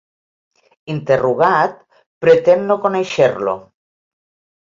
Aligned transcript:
Interrogat, 0.93 1.75
pretén 2.25 2.65
no 2.71 2.77
conèixer-lo. 2.87 3.53